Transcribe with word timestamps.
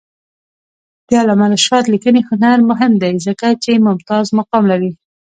د 1.07 1.09
علامه 1.21 1.47
رشاد 1.53 1.85
لیکنی 1.93 2.21
هنر 2.29 2.57
مهم 2.69 2.93
دی 3.01 3.13
ځکه 3.25 3.47
چې 3.63 3.71
ممتاز 3.85 4.25
مقام 4.39 4.63
لري. 4.71 4.91